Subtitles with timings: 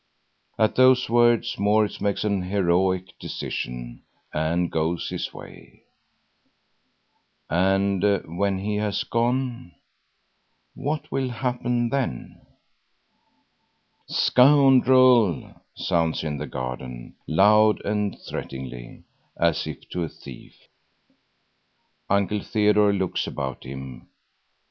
[0.57, 4.01] And at those words Maurits makes an heroic decision
[4.33, 5.83] and goes his way.
[7.51, 9.73] And when he has gone,
[10.73, 12.41] what will happen then?
[14.07, 19.03] "Scoundrel," sounds in the garden, loud and threateningly,
[19.37, 20.67] as if to a thief.
[22.09, 24.07] Uncle Theodore looks about him.